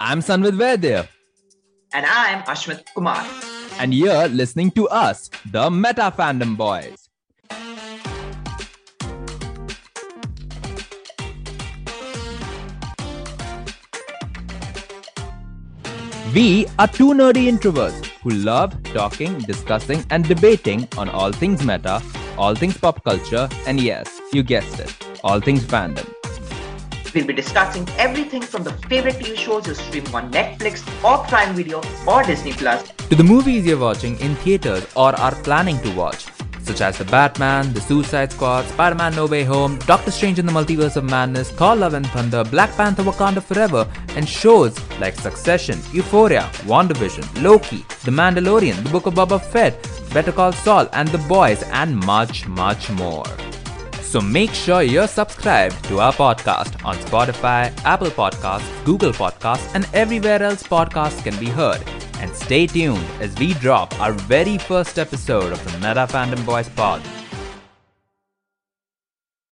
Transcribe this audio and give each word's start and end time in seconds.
I'm 0.00 0.20
Sanvid 0.20 0.56
Vaidya. 0.58 1.08
And 1.94 2.04
I'm 2.04 2.42
Ashmit 2.42 2.84
Kumar. 2.94 3.24
And 3.78 3.94
you're 3.94 4.28
listening 4.28 4.70
to 4.72 4.88
us, 4.88 5.30
the 5.50 5.70
Meta 5.70 6.12
Fandom 6.16 6.56
Boys. 6.56 7.08
We 16.34 16.66
are 16.78 16.88
two 16.88 17.14
nerdy 17.14 17.48
introverts 17.50 18.04
who 18.22 18.30
love 18.30 18.74
talking, 18.92 19.38
discussing, 19.40 20.04
and 20.10 20.28
debating 20.28 20.86
on 20.98 21.08
all 21.08 21.32
things 21.32 21.64
meta, 21.64 22.02
all 22.36 22.54
things 22.54 22.76
pop 22.76 23.02
culture, 23.02 23.48
and 23.66 23.80
yes, 23.80 24.20
you 24.32 24.42
guessed 24.42 24.78
it, 24.78 24.94
all 25.24 25.40
things 25.40 25.64
fandom. 25.64 26.15
We'll 27.16 27.26
be 27.26 27.32
discussing 27.32 27.88
everything 27.96 28.42
from 28.42 28.62
the 28.62 28.72
favorite 28.88 29.14
TV 29.14 29.38
shows 29.38 29.66
you 29.66 29.74
stream 29.74 30.04
on 30.14 30.30
Netflix 30.30 30.82
or 31.02 31.24
Prime 31.26 31.54
Video 31.54 31.80
or 32.06 32.22
Disney 32.22 32.52
Plus 32.52 32.92
to 33.08 33.16
the 33.16 33.24
movies 33.24 33.64
you're 33.64 33.78
watching 33.78 34.20
in 34.20 34.34
theaters 34.36 34.86
or 34.94 35.18
are 35.18 35.34
planning 35.36 35.80
to 35.80 35.90
watch 35.94 36.26
such 36.60 36.82
as 36.82 36.98
The 36.98 37.06
Batman, 37.06 37.72
The 37.72 37.80
Suicide 37.80 38.32
Squad, 38.32 38.66
Spider 38.66 38.96
Man 38.96 39.14
No 39.16 39.24
Way 39.24 39.44
Home, 39.44 39.78
Doctor 39.86 40.10
Strange 40.10 40.38
in 40.38 40.44
the 40.44 40.52
Multiverse 40.52 40.96
of 40.96 41.04
Madness, 41.04 41.50
Thor 41.52 41.74
Love 41.74 41.94
and 41.94 42.06
Thunder, 42.08 42.44
Black 42.44 42.70
Panther 42.76 43.04
Wakanda 43.04 43.42
Forever, 43.42 43.88
and 44.10 44.28
shows 44.28 44.78
like 45.00 45.14
Succession, 45.14 45.78
Euphoria, 45.92 46.50
WandaVision, 46.66 47.42
Loki, 47.42 47.78
The 48.04 48.10
Mandalorian, 48.10 48.82
The 48.82 48.90
Book 48.90 49.06
of 49.06 49.14
Boba 49.14 49.40
Fett, 49.40 49.74
Better 50.12 50.32
Call 50.32 50.52
Saul, 50.52 50.86
and 50.92 51.08
The 51.08 51.24
Boys, 51.28 51.62
and 51.62 51.96
much, 52.04 52.46
much 52.46 52.90
more. 52.90 53.24
So 54.16 54.22
make 54.22 54.54
sure 54.54 54.80
you're 54.80 55.08
subscribed 55.08 55.84
to 55.88 56.00
our 56.00 56.10
podcast 56.10 56.82
on 56.86 56.96
Spotify, 56.96 57.70
Apple 57.84 58.06
Podcasts, 58.06 58.66
Google 58.82 59.12
Podcasts, 59.12 59.70
and 59.74 59.86
everywhere 59.92 60.42
else 60.42 60.62
podcasts 60.62 61.22
can 61.22 61.38
be 61.38 61.50
heard. 61.50 61.82
And 62.20 62.34
stay 62.34 62.66
tuned 62.66 63.04
as 63.20 63.34
we 63.34 63.52
drop 63.52 63.92
our 64.00 64.12
very 64.12 64.56
first 64.56 64.98
episode 64.98 65.52
of 65.52 65.62
the 65.64 65.72
Meta 65.72 66.06
Fandom 66.08 66.46
Boys 66.46 66.70
pod 66.70 67.02